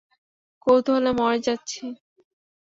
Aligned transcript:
কৌতূহলে 0.67 1.11
মরে 1.11 1.39
যাচ্ছি। 1.45 1.83